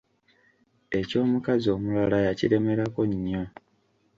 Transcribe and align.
Eky'omukazi 0.99 1.67
omulala 1.75 2.17
yakiremerako 2.27 3.01
nnyo. 3.11 3.43